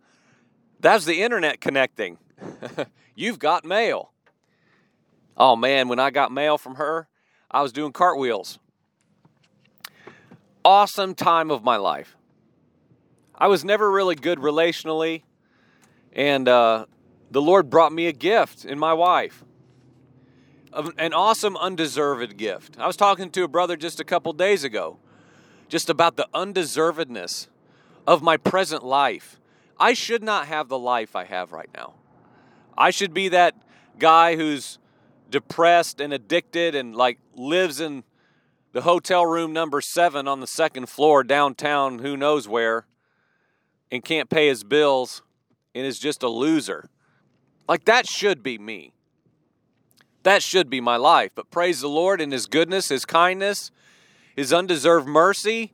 that's 0.81 1.05
the 1.05 1.23
internet 1.23 1.61
connecting. 1.61 2.19
You've 3.15 3.39
got 3.39 3.65
mail. 3.65 4.13
Oh 5.37 5.57
man, 5.57 5.89
when 5.89 5.99
I 5.99 6.11
got 6.11 6.33
mail 6.33 6.59
from 6.59 6.77
her, 6.77 7.09
I 7.51 7.63
was 7.63 7.73
doing 7.73 7.93
cartwheels. 7.93 8.59
Awesome 10.65 11.15
time 11.15 11.51
of 11.51 11.65
my 11.65 11.77
life. 11.77 12.17
I 13.35 13.47
was 13.47 13.65
never 13.65 13.91
really 13.91 14.17
good 14.17 14.39
relationally, 14.39 15.23
and 16.13 16.49
uh, 16.49 16.87
the 17.31 17.41
Lord 17.41 17.71
brought 17.71 17.93
me 17.93 18.07
a 18.07 18.13
gift 18.13 18.65
in 18.65 18.79
my 18.79 18.93
wife. 18.93 19.45
An 20.99 21.15
awesome, 21.15 21.57
undeserved 21.57 22.37
gift. 22.37 22.79
I 22.79 22.87
was 22.87 22.97
talking 22.97 23.31
to 23.31 23.45
a 23.45 23.49
brother 23.49 23.77
just 23.77 24.01
a 24.01 24.05
couple 24.05 24.33
days 24.35 24.65
ago, 24.65 24.99
just 25.69 25.89
about 25.89 26.17
the 26.17 26.29
undeservedness 26.35 27.47
of 28.07 28.23
my 28.23 28.37
present 28.37 28.85
life. 28.85 29.41
I 29.81 29.95
should 29.95 30.23
not 30.23 30.47
have 30.47 30.69
the 30.69 30.79
life 30.79 31.17
I 31.17 31.25
have 31.25 31.53
right 31.53 31.71
now. 31.75 31.95
I 32.77 32.91
should 32.91 33.15
be 33.15 33.29
that 33.29 33.55
guy 33.99 34.37
who's 34.37 34.79
depressed 35.31 36.01
and 36.01 36.13
addicted 36.13 36.75
and 36.75 36.95
like 36.95 37.19
lives 37.35 37.81
in 37.81 38.05
the 38.73 38.83
hotel 38.83 39.25
room 39.27 39.53
number 39.53 39.81
seven 39.81 40.29
on 40.29 40.41
the 40.41 40.47
second 40.47 40.89
floor 40.89 41.25
downtown, 41.25 42.01
who 42.01 42.17
knows 42.17 42.47
where, 42.47 42.87
and 43.91 44.05
can't 44.05 44.29
pay 44.29 44.49
his 44.49 44.65
bills 44.65 45.23
and 45.75 45.87
is 45.87 45.99
just 45.99 46.23
a 46.23 46.29
loser. 46.29 46.89
Like 47.69 47.85
that 47.85 48.07
should 48.07 48.43
be 48.43 48.59
me. 48.59 48.93
That 50.23 50.43
should 50.43 50.69
be 50.69 50.81
my 50.81 50.97
life. 50.97 51.31
But 51.35 51.51
praise 51.51 51.81
the 51.81 51.89
Lord 51.89 52.21
in 52.21 52.33
His 52.33 52.47
goodness, 52.47 52.89
His 52.89 53.05
kindness, 53.05 53.71
His 54.37 54.53
undeserved 54.53 55.07
mercy. 55.07 55.73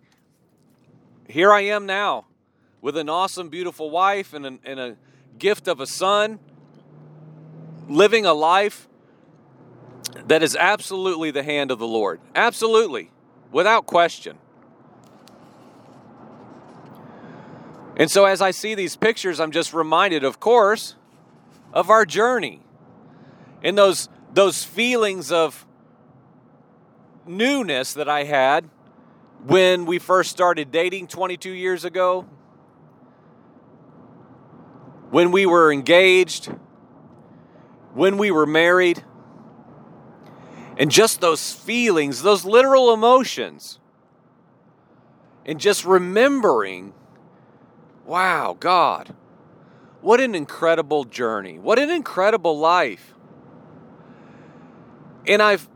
Here 1.29 1.53
I 1.53 1.63
am 1.63 1.87
now 1.87 2.27
with 2.81 2.97
an 2.97 3.09
awesome, 3.09 3.49
beautiful 3.49 3.91
wife 3.91 4.35
and, 4.35 4.45
an, 4.45 4.59
and 4.65 4.79
a 4.79 4.97
gift 5.39 5.67
of 5.67 5.81
a 5.81 5.87
son, 5.87 6.39
living 7.89 8.27
a 8.27 8.35
life 8.35 8.89
that 10.27 10.43
is 10.43 10.57
absolutely 10.57 11.31
the 11.31 11.43
hand 11.43 11.71
of 11.71 11.79
the 11.79 11.87
Lord. 11.87 12.21
Absolutely, 12.35 13.11
without 13.53 13.87
question. 13.87 14.39
And 17.97 18.11
so 18.11 18.25
as 18.25 18.41
I 18.41 18.51
see 18.51 18.75
these 18.75 18.97
pictures, 18.97 19.39
I'm 19.39 19.53
just 19.53 19.73
reminded, 19.73 20.25
of 20.25 20.41
course, 20.41 20.97
of 21.73 21.91
our 21.91 22.05
journey. 22.05 22.61
And 23.63 23.79
those 23.79 24.09
those 24.33 24.65
feelings 24.65 25.31
of 25.31 25.65
newness 27.27 27.95
that 27.95 28.09
I 28.09 28.25
had 28.25 28.69
when 29.47 29.87
we 29.87 29.99
first 29.99 30.31
started 30.31 30.71
dating 30.73 31.07
22 31.07 31.51
years 31.51 31.85
ago, 31.85 32.27
when 35.11 35.31
we 35.31 35.47
were 35.47 35.73
engaged, 35.73 36.47
when 37.93 38.19
we 38.19 38.31
were 38.31 38.47
married, 38.47 39.05
and 40.77 40.91
just 40.91 41.21
those 41.21 41.53
feelings, 41.53 42.23
those 42.23 42.45
literal 42.45 42.93
emotions, 42.93 43.79
and 45.47 45.61
just 45.61 45.85
remembering 45.85 46.93
Wow, 48.05 48.57
God. 48.61 49.15
What 50.01 50.21
an 50.21 50.35
incredible 50.35 51.05
journey. 51.05 51.59
What 51.59 51.79
an 51.79 51.91
incredible 51.91 52.59
life. 52.59 53.15
And 55.27 55.41
I've 55.41 55.69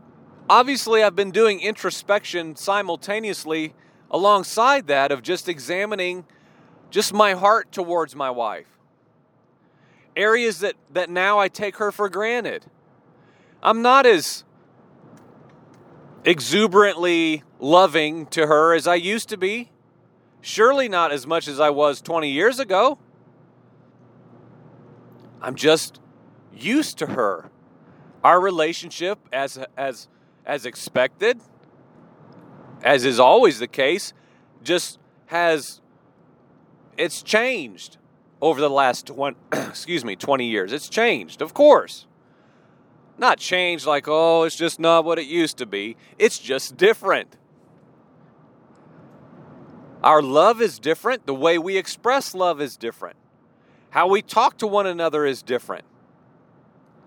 obviously 0.47 1.01
I've 1.01 1.15
been 1.15 1.31
doing 1.31 1.59
introspection 1.59 2.55
simultaneously 2.55 3.73
alongside 4.11 4.87
that 4.87 5.11
of 5.11 5.23
just 5.23 5.49
examining 5.49 6.25
just 6.91 7.13
my 7.13 7.33
heart 7.33 7.71
towards 7.71 8.15
my 8.15 8.29
wife. 8.29 8.67
Areas 10.15 10.59
that 10.59 10.75
that 10.91 11.09
now 11.09 11.39
I 11.39 11.47
take 11.47 11.77
her 11.77 11.91
for 11.91 12.09
granted. 12.09 12.65
I'm 13.63 13.81
not 13.81 14.05
as 14.05 14.43
exuberantly 16.23 17.43
loving 17.59 18.25
to 18.27 18.47
her 18.47 18.73
as 18.73 18.87
I 18.87 18.95
used 18.95 19.29
to 19.29 19.37
be. 19.37 19.71
Surely 20.41 20.87
not 20.87 21.11
as 21.11 21.27
much 21.27 21.47
as 21.47 21.59
I 21.59 21.69
was 21.69 22.01
20 22.01 22.29
years 22.29 22.59
ago. 22.59 22.97
I'm 25.41 25.55
just 25.55 25.99
used 26.53 26.97
to 26.99 27.07
her. 27.07 27.49
Our 28.23 28.39
relationship, 28.39 29.19
as, 29.31 29.57
as, 29.77 30.07
as 30.45 30.65
expected, 30.65 31.39
as 32.83 33.05
is 33.05 33.19
always 33.19 33.59
the 33.59 33.67
case, 33.67 34.13
just 34.63 34.99
has 35.27 35.81
it's 36.97 37.21
changed 37.21 37.97
over 38.41 38.59
the 38.59 38.69
last 38.69 39.07
20, 39.07 39.37
excuse 39.53 40.03
me 40.03 40.15
20 40.15 40.45
years 40.45 40.73
it's 40.73 40.89
changed 40.89 41.41
of 41.41 41.53
course 41.53 42.07
not 43.19 43.37
changed 43.37 43.85
like 43.85 44.05
oh 44.07 44.43
it's 44.43 44.55
just 44.55 44.79
not 44.79 45.05
what 45.05 45.19
it 45.19 45.25
used 45.25 45.57
to 45.57 45.65
be 45.65 45.95
it's 46.17 46.39
just 46.39 46.77
different 46.77 47.37
our 50.03 50.21
love 50.21 50.61
is 50.61 50.79
different. 50.79 51.25
The 51.25 51.33
way 51.33 51.57
we 51.57 51.77
express 51.77 52.33
love 52.33 52.61
is 52.61 52.77
different. 52.77 53.17
How 53.89 54.07
we 54.07 54.21
talk 54.21 54.57
to 54.59 54.67
one 54.67 54.87
another 54.87 55.25
is 55.25 55.41
different. 55.41 55.85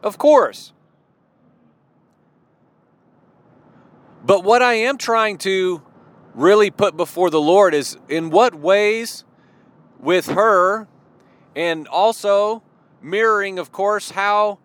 Of 0.03 0.19
course. 0.19 0.73
But 4.25 4.45
what 4.45 4.63
I 4.63 4.75
am 4.75 4.99
trying 4.99 5.39
to 5.39 5.83
really 6.35 6.71
put 6.71 6.97
before 6.97 7.31
the 7.31 7.41
Lord 7.41 7.75
is 7.75 7.97
in 8.09 8.31
what 8.31 8.55
ways 8.55 9.25
with 9.99 10.27
her 10.27 10.89
and 11.55 11.87
also 11.89 12.63
mirroring 13.01 13.59
of 13.59 13.73
course 13.73 14.13
how 14.13 14.59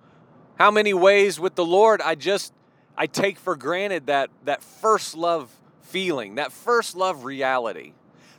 how 0.57 0.71
many 0.71 0.93
ways 0.93 1.39
with 1.39 1.55
the 1.55 1.65
Lord 1.65 2.01
I 2.01 2.15
just 2.15 2.53
I 2.97 3.07
take 3.07 3.37
for 3.37 3.55
granted 3.55 4.07
that 4.07 4.29
that 4.45 4.63
first 4.63 5.15
love 5.15 5.51
feeling, 5.81 6.35
that 6.35 6.51
first 6.51 6.95
love 6.95 7.23
reality 7.23 7.93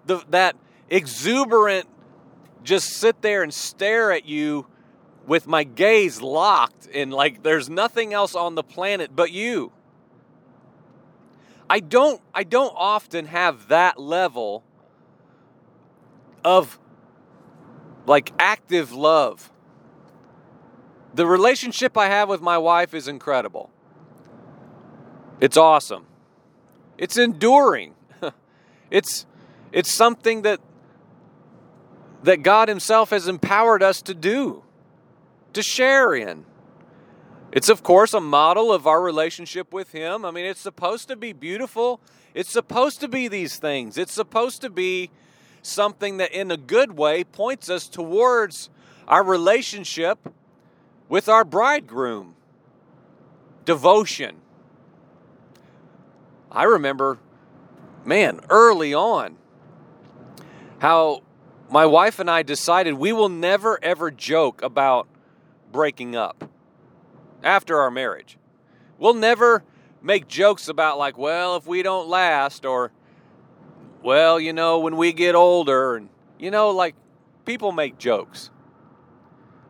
the, 0.09 0.25
that 0.31 0.57
exuberant, 0.91 1.87
just 2.65 2.89
sit 2.89 3.23
there 3.23 3.45
and 3.45 3.55
stare 3.55 4.11
at 4.11 4.25
you 4.25 4.67
with 5.27 5.47
my 5.47 5.63
gaze 5.63 6.21
locked 6.21 6.89
and 6.93 7.13
like 7.13 7.43
there's 7.43 7.71
nothing 7.71 8.13
else 8.13 8.35
on 8.35 8.57
the 8.57 8.65
planet 8.65 9.15
but 9.15 9.31
you. 9.31 9.71
I 11.71 11.81
don't 11.81 12.21
I 12.35 12.45
don't 12.45 12.75
often 12.75 13.27
have 13.27 13.69
that 13.69 14.01
level 14.01 14.65
of 16.43 16.79
like 18.07 18.33
active 18.39 18.93
love. 18.93 19.53
The 21.15 21.27
relationship 21.27 21.97
I 21.97 22.07
have 22.07 22.29
with 22.29 22.41
my 22.41 22.59
wife 22.59 22.95
is 22.95 23.09
incredible. 23.09 23.71
It's 25.41 25.57
awesome. 25.57 26.07
It's 26.97 27.17
enduring. 27.17 27.95
it's 28.91 29.27
it's 29.73 29.91
something 29.91 30.43
that 30.43 30.61
that 32.23 32.43
God 32.43 32.69
himself 32.69 33.11
has 33.11 33.29
empowered 33.29 33.83
us 33.83 34.03
to 34.03 34.15
do, 34.15 34.65
to 35.53 35.63
share 35.63 36.15
in. 36.15 36.45
It's 37.53 37.69
of 37.69 37.83
course 37.83 38.13
a 38.13 38.21
model 38.21 38.73
of 38.73 38.87
our 38.87 39.01
relationship 39.01 39.73
with 39.73 39.93
him. 39.93 40.25
I 40.25 40.31
mean, 40.31 40.45
it's 40.45 40.61
supposed 40.61 41.09
to 41.09 41.17
be 41.17 41.33
beautiful. 41.33 42.01
It's 42.35 42.51
supposed 42.51 43.01
to 43.01 43.09
be 43.09 43.29
these 43.29 43.57
things. 43.57 43.97
It's 43.97 44.13
supposed 44.13 44.61
to 44.63 44.71
be 44.71 45.11
something 45.63 46.19
that 46.19 46.33
in 46.33 46.51
a 46.51 46.57
good 46.57 46.97
way 46.97 47.25
points 47.25 47.71
us 47.71 47.89
towards 47.89 48.69
our 49.07 49.23
relationship 49.23 50.19
with 51.09 51.29
our 51.29 51.45
bridegroom. 51.45 52.35
Devotion. 53.65 54.37
I 56.51 56.65
remember, 56.65 57.19
man, 58.05 58.41
early 58.49 58.95
on, 58.95 59.37
how 60.79 61.23
my 61.71 61.85
wife 61.85 62.19
and 62.19 62.31
I 62.31 62.43
decided 62.43 62.95
we 62.95 63.13
will 63.13 63.29
never 63.29 63.79
ever 63.83 64.11
joke 64.11 64.63
about 64.63 65.07
breaking 65.71 66.17
up 66.17 66.51
after 67.43 67.79
our 67.79 67.91
marriage. 67.91 68.39
We'll 68.99 69.15
never 69.15 69.63
make 70.01 70.29
jokes 70.29 70.69
about, 70.69 70.99
like, 70.99 71.19
well, 71.19 71.57
if 71.57 71.67
we 71.67 71.83
don't 71.83 72.09
last, 72.09 72.65
or, 72.65 72.91
well, 74.03 74.41
you 74.41 74.53
know, 74.53 74.79
when 74.79 74.97
we 74.97 75.13
get 75.13 75.35
older, 75.35 75.97
and, 75.97 76.09
you 76.39 76.51
know, 76.51 76.71
like, 76.71 76.95
people 77.45 77.73
make 77.73 77.99
jokes. 77.99 78.51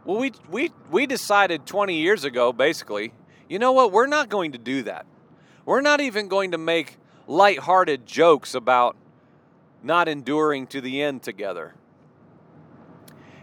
Well, 0.08 0.16
we, 0.16 0.32
we, 0.50 0.72
we 0.90 1.06
decided 1.06 1.66
20 1.66 1.94
years 1.96 2.24
ago, 2.24 2.50
basically, 2.50 3.12
you 3.46 3.58
know 3.58 3.72
what? 3.72 3.92
We're 3.92 4.06
not 4.06 4.30
going 4.30 4.52
to 4.52 4.58
do 4.58 4.84
that. 4.84 5.04
We're 5.66 5.82
not 5.82 6.00
even 6.00 6.28
going 6.28 6.52
to 6.52 6.58
make 6.58 6.96
light-hearted 7.26 8.06
jokes 8.06 8.54
about 8.54 8.96
not 9.82 10.08
enduring 10.08 10.66
to 10.68 10.80
the 10.80 11.02
end 11.02 11.22
together. 11.22 11.74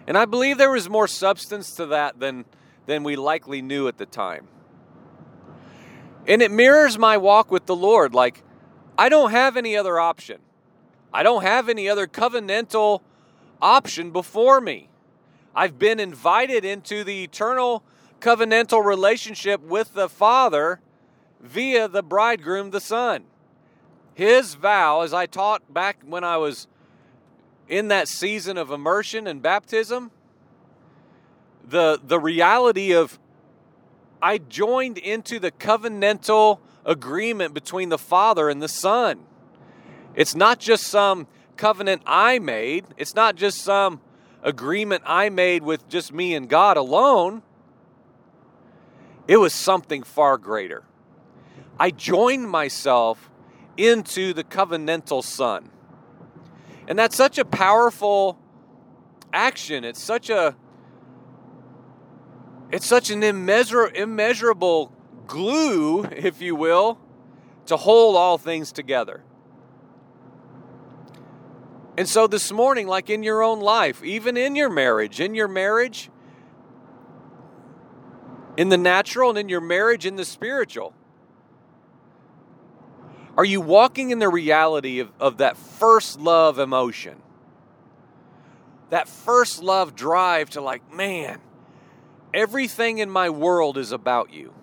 And 0.07 0.17
I 0.17 0.25
believe 0.25 0.57
there 0.57 0.71
was 0.71 0.89
more 0.89 1.07
substance 1.07 1.75
to 1.75 1.85
that 1.85 2.19
than, 2.19 2.45
than 2.87 3.03
we 3.03 3.15
likely 3.15 3.61
knew 3.61 3.87
at 3.87 3.99
the 3.99 4.07
time. 4.07 4.47
And 6.27 6.41
it 6.41 6.49
mirrors 6.49 6.97
my 6.97 7.17
walk 7.17 7.51
with 7.51 7.67
the 7.67 7.75
Lord. 7.75 8.15
Like, 8.15 8.41
I 8.97 9.07
don't 9.09 9.29
have 9.29 9.55
any 9.55 9.77
other 9.77 9.99
option. 9.99 10.39
I 11.13 11.21
don't 11.21 11.43
have 11.43 11.69
any 11.69 11.87
other 11.87 12.07
covenantal 12.07 13.01
option 13.61 14.09
before 14.09 14.59
me. 14.59 14.89
I've 15.55 15.79
been 15.79 15.99
invited 15.99 16.65
into 16.65 17.03
the 17.03 17.23
eternal 17.23 17.83
covenantal 18.19 18.83
relationship 18.83 19.61
with 19.61 19.93
the 19.93 20.09
Father 20.09 20.81
via 21.39 21.87
the 21.87 22.03
bridegroom, 22.03 22.71
the 22.71 22.81
Son. 22.81 23.23
His 24.13 24.55
vow, 24.55 25.01
as 25.01 25.13
I 25.13 25.25
taught 25.25 25.73
back 25.73 25.99
when 26.05 26.23
I 26.23 26.37
was 26.37 26.67
in 27.67 27.87
that 27.87 28.07
season 28.07 28.57
of 28.57 28.71
immersion 28.71 29.27
and 29.27 29.41
baptism, 29.41 30.11
the, 31.63 31.99
the 32.03 32.19
reality 32.19 32.93
of 32.93 33.19
I 34.21 34.37
joined 34.37 34.97
into 34.97 35.39
the 35.39 35.51
covenantal 35.51 36.59
agreement 36.85 37.53
between 37.53 37.89
the 37.89 37.97
Father 37.97 38.49
and 38.49 38.61
the 38.61 38.67
Son. 38.67 39.19
It's 40.15 40.35
not 40.35 40.59
just 40.59 40.85
some 40.87 41.27
covenant 41.57 42.01
I 42.05 42.39
made, 42.39 42.85
it's 42.97 43.15
not 43.15 43.35
just 43.35 43.59
some 43.59 44.01
agreement 44.45 45.03
I 45.05 45.29
made 45.29 45.63
with 45.63 45.89
just 45.89 46.13
me 46.13 46.35
and 46.35 46.47
God 46.47 46.77
alone. 46.77 47.41
It 49.27 49.37
was 49.37 49.53
something 49.53 50.03
far 50.03 50.37
greater. 50.37 50.85
I 51.79 51.91
joined 51.91 52.49
myself 52.49 53.29
into 53.75 54.33
the 54.33 54.43
covenantal 54.43 55.23
Son. 55.23 55.71
And 56.87 56.97
that's 56.97 57.15
such 57.15 57.37
a 57.37 57.43
powerful 57.43 58.39
action. 59.33 59.83
It's 59.83 60.01
such 60.01 60.29
a 60.29 60.55
it's 62.71 62.85
such 62.85 63.09
an 63.09 63.21
immeasur- 63.21 63.93
immeasurable 63.93 64.91
glue, 65.27 66.03
if 66.05 66.41
you 66.41 66.55
will, 66.55 66.99
to 67.67 67.77
hold 67.77 68.15
all 68.15 68.37
things 68.37 68.71
together. 68.71 69.23
And 71.97 72.09
so 72.09 72.27
this 72.27 72.51
morning, 72.51 72.87
like 72.87 73.09
in 73.09 73.23
your 73.23 73.41
own 73.41 73.61
life, 73.61 74.03
even 74.03 74.35
in 74.35 74.55
your 74.55 74.69
marriage, 74.69 75.19
in 75.21 75.33
your 75.33 75.47
marriage, 75.47 76.09
in 78.57 78.69
the 78.69 78.77
natural 78.77 79.29
and 79.29 79.39
in 79.39 79.49
your 79.49 79.61
marriage, 79.61 80.05
in 80.05 80.15
the 80.15 80.25
spiritual, 80.25 80.93
are 83.37 83.45
you 83.45 83.61
walking 83.61 84.11
in 84.11 84.19
the 84.19 84.29
reality 84.29 84.99
of, 84.99 85.11
of 85.19 85.37
that 85.37 85.57
first 85.57 86.19
love 86.19 86.59
emotion? 86.59 87.21
That 88.89 89.09
first 89.09 89.63
love 89.63 89.95
drive 89.95 90.51
to, 90.51 90.61
like, 90.61 90.93
man, 90.93 91.39
everything 92.33 92.99
in 92.99 93.09
my 93.09 93.29
world 93.29 93.77
is 93.77 93.91
about 93.91 94.31
you. 94.31 94.53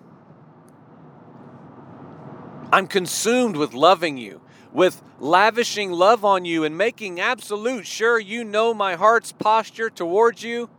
I'm 2.71 2.87
consumed 2.87 3.55
with 3.55 3.73
loving 3.73 4.17
you, 4.17 4.41
with 4.73 5.01
lavishing 5.19 5.91
love 5.91 6.25
on 6.25 6.45
you, 6.45 6.63
and 6.63 6.77
making 6.77 7.19
absolute 7.19 7.85
sure 7.85 8.19
you 8.19 8.43
know 8.43 8.73
my 8.73 8.95
heart's 8.95 9.31
posture 9.31 9.89
towards 9.89 10.43
you 10.43 10.69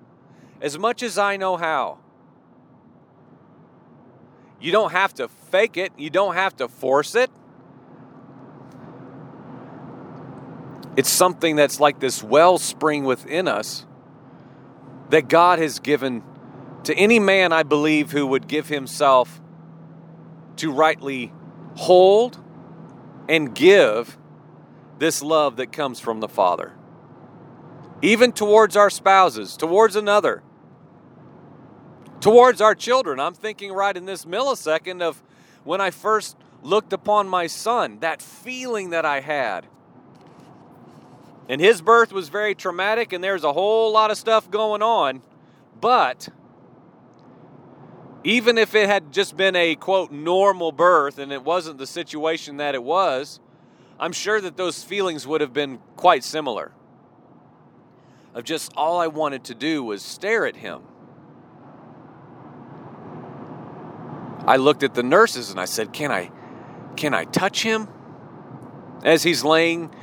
as 0.60 0.78
much 0.78 1.02
as 1.02 1.16
I 1.16 1.36
know 1.36 1.56
how. 1.56 1.98
You 4.60 4.72
don't 4.72 4.92
have 4.92 5.14
to 5.14 5.28
fake 5.28 5.76
it, 5.76 5.92
you 5.96 6.10
don't 6.10 6.34
have 6.34 6.56
to 6.56 6.68
force 6.68 7.14
it. 7.14 7.30
It's 10.96 11.10
something 11.10 11.56
that's 11.56 11.80
like 11.80 12.00
this 12.00 12.22
wellspring 12.22 13.04
within 13.04 13.48
us 13.48 13.84
that 15.10 15.28
God 15.28 15.58
has 15.58 15.80
given 15.80 16.22
to 16.84 16.94
any 16.94 17.18
man, 17.18 17.52
I 17.52 17.62
believe, 17.62 18.12
who 18.12 18.26
would 18.26 18.46
give 18.46 18.68
himself 18.68 19.40
to 20.56 20.70
rightly 20.70 21.32
hold 21.76 22.43
and 23.28 23.54
give 23.54 24.16
this 24.98 25.22
love 25.22 25.56
that 25.56 25.72
comes 25.72 26.00
from 26.00 26.20
the 26.20 26.28
Father. 26.28 26.72
Even 28.02 28.32
towards 28.32 28.76
our 28.76 28.90
spouses, 28.90 29.56
towards 29.56 29.96
another, 29.96 30.42
towards 32.20 32.60
our 32.60 32.74
children. 32.74 33.18
I'm 33.20 33.34
thinking 33.34 33.72
right 33.72 33.96
in 33.96 34.04
this 34.04 34.24
millisecond 34.24 35.02
of 35.02 35.22
when 35.64 35.80
I 35.80 35.90
first 35.90 36.36
looked 36.62 36.92
upon 36.92 37.28
my 37.28 37.46
son, 37.46 37.98
that 38.00 38.20
feeling 38.20 38.90
that 38.90 39.04
I 39.04 39.20
had 39.20 39.66
and 41.48 41.60
his 41.60 41.82
birth 41.82 42.12
was 42.12 42.28
very 42.28 42.54
traumatic, 42.54 43.12
and 43.12 43.22
there's 43.22 43.44
a 43.44 43.52
whole 43.52 43.92
lot 43.92 44.10
of 44.10 44.16
stuff 44.16 44.50
going 44.50 44.82
on. 44.82 45.22
But 45.80 46.28
even 48.24 48.56
if 48.56 48.74
it 48.74 48.88
had 48.88 49.12
just 49.12 49.36
been 49.36 49.54
a 49.54 49.74
quote 49.74 50.10
normal 50.10 50.72
birth 50.72 51.18
and 51.18 51.30
it 51.30 51.44
wasn't 51.44 51.78
the 51.78 51.86
situation 51.86 52.56
that 52.56 52.74
it 52.74 52.82
was, 52.82 53.38
I'm 54.00 54.12
sure 54.12 54.40
that 54.40 54.56
those 54.56 54.82
feelings 54.82 55.26
would 55.26 55.42
have 55.42 55.52
been 55.52 55.78
quite 55.96 56.24
similar. 56.24 56.72
Of 58.32 58.44
just 58.44 58.72
all 58.76 58.98
I 58.98 59.06
wanted 59.06 59.44
to 59.44 59.54
do 59.54 59.84
was 59.84 60.02
stare 60.02 60.46
at 60.46 60.56
him. 60.56 60.82
I 64.46 64.56
looked 64.56 64.82
at 64.82 64.94
the 64.94 65.02
nurses 65.02 65.50
and 65.50 65.60
I 65.60 65.66
said, 65.66 65.92
"Can 65.92 66.10
I 66.10 66.30
can 66.96 67.14
I 67.14 67.24
touch 67.24 67.62
him?" 67.62 67.88
As 69.04 69.22
he's 69.22 69.44
laying 69.44 69.94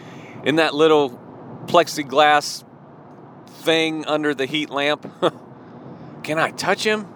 in 0.43 0.55
that 0.55 0.73
little 0.73 1.19
plexiglass 1.65 2.63
thing 3.47 4.05
under 4.05 4.33
the 4.33 4.45
heat 4.45 4.69
lamp. 4.69 5.11
Can 6.23 6.37
I 6.37 6.51
touch 6.51 6.83
him? 6.83 7.07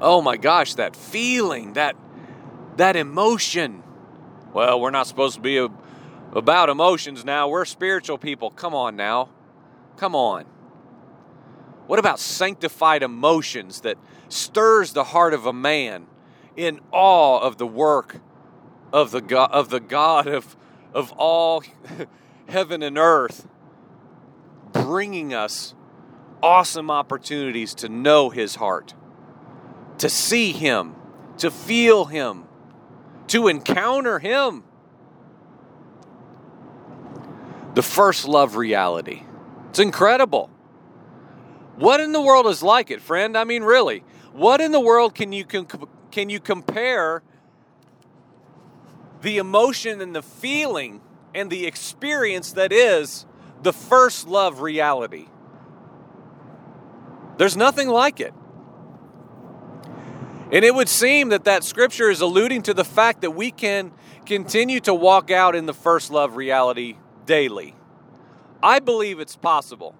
Oh 0.00 0.22
my 0.22 0.36
gosh, 0.36 0.74
that 0.74 0.96
feeling, 0.96 1.74
that 1.74 1.96
that 2.76 2.96
emotion. 2.96 3.82
Well, 4.52 4.80
we're 4.80 4.90
not 4.90 5.06
supposed 5.06 5.36
to 5.36 5.40
be 5.40 5.58
a, 5.58 5.68
about 6.32 6.68
emotions 6.68 7.24
now. 7.24 7.48
We're 7.48 7.64
spiritual 7.64 8.18
people. 8.18 8.50
Come 8.50 8.74
on 8.74 8.96
now. 8.96 9.28
Come 9.96 10.14
on. 10.14 10.44
What 11.86 11.98
about 11.98 12.20
sanctified 12.20 13.02
emotions 13.02 13.80
that 13.80 13.98
stirs 14.28 14.92
the 14.92 15.04
heart 15.04 15.34
of 15.34 15.44
a 15.44 15.52
man 15.52 16.06
in 16.56 16.80
awe 16.92 17.40
of 17.40 17.58
the 17.58 17.66
work 17.66 18.20
of 18.92 19.10
the 19.10 19.20
God 19.20 19.50
of 19.52 19.70
the 19.70 19.80
God 19.80 20.26
of 20.26 20.56
of 20.94 21.12
all 21.12 21.62
heaven 22.48 22.82
and 22.82 22.98
earth, 22.98 23.48
bringing 24.72 25.32
us 25.34 25.74
awesome 26.42 26.90
opportunities 26.90 27.74
to 27.74 27.88
know 27.88 28.30
His 28.30 28.56
heart, 28.56 28.94
to 30.00 30.08
see 30.08 30.52
Him, 30.52 30.94
to 31.38 31.50
feel 31.50 32.06
Him, 32.06 32.44
to 33.28 33.48
encounter 33.48 34.18
Him. 34.18 34.64
The 37.74 37.82
first 37.82 38.26
love 38.26 38.56
reality. 38.56 39.22
It's 39.68 39.78
incredible. 39.78 40.48
What 41.76 42.00
in 42.00 42.12
the 42.12 42.20
world 42.20 42.46
is 42.46 42.62
like 42.62 42.90
it, 42.90 43.02
friend? 43.02 43.36
I 43.36 43.44
mean, 43.44 43.62
really, 43.62 44.02
what 44.32 44.62
in 44.62 44.72
the 44.72 44.80
world 44.80 45.14
can 45.14 45.32
you 45.32 45.44
can 45.44 45.66
can 46.10 46.30
you 46.30 46.40
compare 46.40 47.22
the 49.20 49.36
emotion 49.36 50.00
and 50.00 50.16
the 50.16 50.22
feeling 50.22 51.02
and 51.34 51.50
the 51.50 51.66
experience 51.66 52.52
that 52.52 52.72
is 52.72 53.26
the 53.62 53.72
first 53.72 54.26
love 54.26 54.62
reality? 54.62 55.28
There's 57.36 57.56
nothing 57.56 57.88
like 57.88 58.18
it. 58.18 58.32
And 60.52 60.64
it 60.64 60.74
would 60.74 60.88
seem 60.88 61.28
that 61.28 61.44
that 61.44 61.62
scripture 61.62 62.10
is 62.10 62.20
alluding 62.20 62.62
to 62.62 62.74
the 62.74 62.84
fact 62.84 63.20
that 63.20 63.30
we 63.32 63.50
can 63.50 63.92
continue 64.26 64.80
to 64.80 64.92
walk 64.92 65.30
out 65.30 65.54
in 65.54 65.66
the 65.66 65.74
first 65.74 66.10
love 66.10 66.36
reality 66.36 66.96
daily. 67.24 67.74
I 68.62 68.80
believe 68.80 69.20
it's 69.20 69.36
possible. 69.36 69.94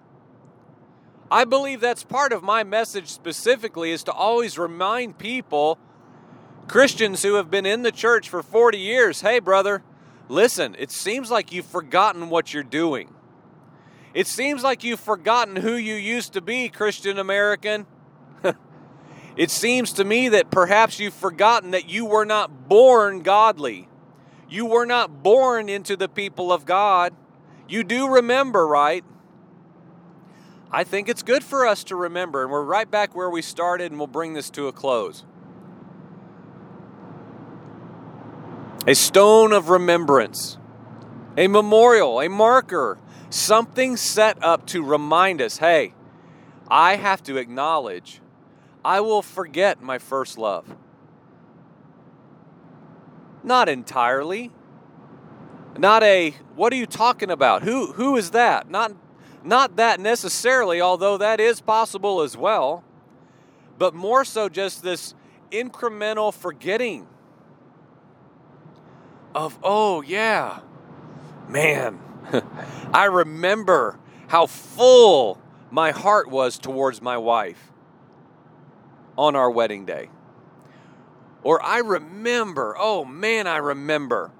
I 1.31 1.45
believe 1.45 1.79
that's 1.79 2.03
part 2.03 2.33
of 2.33 2.43
my 2.43 2.65
message 2.65 3.07
specifically 3.07 3.91
is 3.91 4.03
to 4.03 4.11
always 4.11 4.59
remind 4.59 5.17
people, 5.17 5.79
Christians 6.67 7.23
who 7.23 7.35
have 7.35 7.49
been 7.49 7.65
in 7.65 7.83
the 7.83 7.91
church 7.91 8.27
for 8.27 8.43
40 8.43 8.77
years, 8.77 9.21
hey, 9.21 9.39
brother, 9.39 9.81
listen, 10.27 10.75
it 10.77 10.91
seems 10.91 11.31
like 11.31 11.53
you've 11.53 11.65
forgotten 11.65 12.29
what 12.29 12.53
you're 12.53 12.63
doing. 12.63 13.13
It 14.13 14.27
seems 14.27 14.61
like 14.61 14.83
you've 14.83 14.99
forgotten 14.99 15.55
who 15.55 15.75
you 15.75 15.95
used 15.95 16.33
to 16.33 16.41
be, 16.41 16.67
Christian 16.67 17.17
American. 17.17 17.85
It 19.37 19.49
seems 19.49 19.93
to 19.93 20.03
me 20.03 20.29
that 20.29 20.51
perhaps 20.51 20.99
you've 20.99 21.13
forgotten 21.13 21.71
that 21.71 21.89
you 21.89 22.05
were 22.05 22.25
not 22.25 22.67
born 22.67 23.21
godly. 23.21 23.87
You 24.49 24.65
were 24.65 24.85
not 24.85 25.23
born 25.23 25.69
into 25.69 25.95
the 25.95 26.09
people 26.09 26.51
of 26.51 26.65
God. 26.65 27.13
You 27.69 27.83
do 27.83 28.09
remember, 28.09 28.67
right? 28.67 29.05
I 30.71 30.83
think 30.83 31.07
it's 31.07 31.23
good 31.23 31.43
for 31.43 31.65
us 31.65 31.83
to 31.85 31.95
remember, 31.95 32.43
and 32.43 32.51
we're 32.51 32.63
right 32.63 32.89
back 32.89 33.15
where 33.15 33.29
we 33.29 33.41
started, 33.41 33.91
and 33.91 33.99
we'll 33.99 34.07
bring 34.07 34.33
this 34.33 34.49
to 34.51 34.67
a 34.67 34.73
close. 34.73 35.25
A 38.87 38.95
stone 38.95 39.53
of 39.53 39.69
remembrance, 39.69 40.57
a 41.37 41.47
memorial, 41.47 42.21
a 42.21 42.27
marker, 42.29 42.97
something 43.29 43.95
set 43.95 44.41
up 44.43 44.65
to 44.67 44.83
remind 44.83 45.41
us 45.41 45.57
hey, 45.57 45.93
I 46.69 46.95
have 46.95 47.21
to 47.23 47.37
acknowledge 47.37 48.21
I 48.83 49.01
will 49.01 49.21
forget 49.21 49.81
my 49.81 49.99
first 49.99 50.37
love. 50.37 50.75
Not 53.43 53.69
entirely. 53.69 54.51
Not 55.77 56.03
a 56.03 56.31
what 56.55 56.73
are 56.73 56.75
you 56.75 56.85
talking 56.85 57.31
about? 57.31 57.63
Who 57.63 57.93
who 57.93 58.17
is 58.17 58.31
that? 58.31 58.69
Not 58.69 58.93
not 59.43 59.77
that 59.77 59.99
necessarily, 59.99 60.81
although 60.81 61.17
that 61.17 61.39
is 61.39 61.61
possible 61.61 62.21
as 62.21 62.35
well. 62.35 62.83
But 63.77 63.93
more 63.95 64.25
so 64.25 64.49
just 64.49 64.83
this 64.83 65.15
incremental 65.51 66.33
forgetting 66.33 67.07
of 69.33 69.57
oh 69.63 70.01
yeah. 70.01 70.59
Man, 71.47 71.99
I 72.93 73.05
remember 73.05 73.99
how 74.27 74.45
full 74.45 75.39
my 75.69 75.91
heart 75.91 76.29
was 76.29 76.57
towards 76.57 77.01
my 77.01 77.17
wife 77.17 77.70
on 79.21 79.35
our 79.35 79.51
wedding 79.51 79.85
day. 79.85 80.09
Or 81.43 81.63
I 81.63 81.77
remember, 81.77 82.75
oh 82.77 83.05
man, 83.05 83.45
I 83.45 83.57
remember 83.57 84.31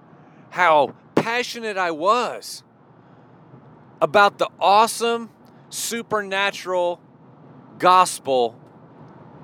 how 0.49 0.95
passionate 1.13 1.77
I 1.77 1.91
was 1.91 2.63
about 4.01 4.39
the 4.39 4.49
awesome 4.59 5.29
supernatural 5.69 6.99
gospel 7.77 8.59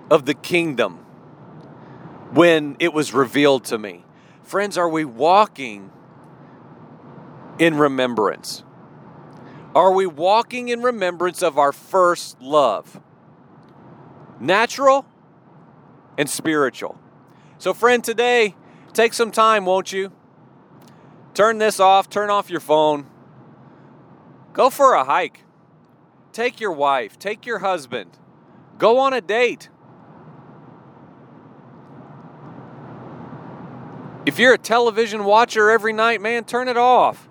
of 0.09 0.25
the 0.25 0.33
kingdom 0.33 1.05
when 2.33 2.75
it 2.79 2.91
was 2.91 3.13
revealed 3.13 3.63
to 3.65 3.77
me. 3.77 4.03
Friends, 4.41 4.75
are 4.75 4.89
we 4.89 5.05
walking 5.05 5.91
in 7.59 7.77
remembrance? 7.77 8.63
Are 9.75 9.91
we 9.91 10.07
walking 10.07 10.69
in 10.69 10.81
remembrance 10.81 11.43
of 11.43 11.59
our 11.59 11.71
first 11.71 12.41
love? 12.41 12.99
Natural? 14.39 15.05
And 16.17 16.29
spiritual. 16.29 16.97
So, 17.57 17.73
friend, 17.73 18.03
today, 18.03 18.55
take 18.93 19.13
some 19.13 19.31
time, 19.31 19.65
won't 19.65 19.91
you? 19.91 20.11
Turn 21.33 21.57
this 21.59 21.79
off, 21.79 22.09
turn 22.09 22.29
off 22.29 22.49
your 22.49 22.59
phone. 22.59 23.05
Go 24.53 24.69
for 24.69 24.93
a 24.93 25.03
hike. 25.03 25.43
Take 26.33 26.59
your 26.59 26.71
wife, 26.71 27.17
take 27.17 27.45
your 27.45 27.59
husband. 27.59 28.17
Go 28.77 28.99
on 28.99 29.13
a 29.13 29.21
date. 29.21 29.69
If 34.25 34.37
you're 34.39 34.53
a 34.53 34.57
television 34.57 35.23
watcher 35.23 35.69
every 35.69 35.93
night, 35.93 36.21
man, 36.21 36.43
turn 36.43 36.67
it 36.67 36.77
off. 36.77 37.29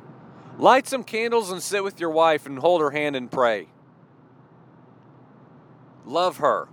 Light 0.58 0.88
some 0.88 1.04
candles 1.04 1.50
and 1.50 1.62
sit 1.62 1.84
with 1.84 2.00
your 2.00 2.10
wife 2.10 2.46
and 2.46 2.58
hold 2.58 2.80
her 2.80 2.90
hand 2.90 3.14
and 3.14 3.30
pray. 3.30 3.68
Love 6.06 6.38
her. 6.38 6.68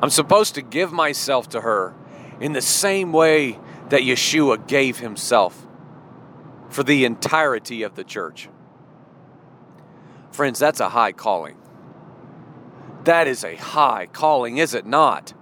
I'm 0.00 0.10
supposed 0.10 0.54
to 0.54 0.62
give 0.62 0.92
myself 0.92 1.50
to 1.50 1.60
her 1.60 1.94
in 2.40 2.54
the 2.54 2.62
same 2.62 3.12
way 3.12 3.58
that 3.90 4.00
Yeshua 4.00 4.66
gave 4.66 4.98
himself 4.98 5.66
for 6.70 6.82
the 6.82 7.04
entirety 7.04 7.82
of 7.82 7.96
the 7.96 8.04
church. 8.04 8.48
Friends, 10.32 10.58
that's 10.58 10.80
a 10.80 10.88
high 10.88 11.12
calling. 11.12 11.56
That 13.04 13.26
is 13.26 13.44
a 13.44 13.56
high 13.56 14.06
calling, 14.06 14.58
is 14.58 14.74
it 14.74 14.86
not? 14.86 15.34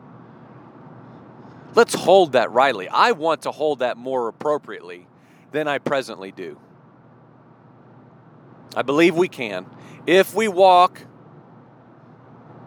Let's 1.75 1.95
hold 1.95 2.33
that 2.33 2.51
rightly. 2.51 2.89
I 2.89 3.13
want 3.13 3.43
to 3.43 3.53
hold 3.53 3.81
that 3.81 3.97
more 3.97 4.27
appropriately 4.27 5.07
than 5.53 5.69
I 5.69 5.79
presently 5.79 6.33
do. 6.33 6.59
I 8.75 8.83
believe 8.83 9.15
we 9.15 9.29
can 9.29 9.67
if 10.07 10.35
we 10.35 10.49
walk 10.49 11.03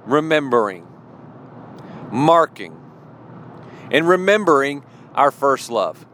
remembering 0.06 0.88
marking, 2.12 2.76
and 3.91 4.08
remembering 4.08 4.84
our 5.15 5.32
first 5.32 5.69
love. 5.69 6.06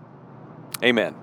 Amen. 0.84 1.16